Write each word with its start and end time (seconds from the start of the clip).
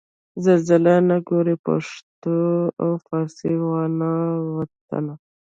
زلزلې 0.43 0.95
نه 1.09 1.17
ګوري 1.27 1.55
پښتون 1.65 2.73
او 2.81 2.89
فارسي 3.05 3.53
وان 3.69 3.93
وطنه 4.55 5.13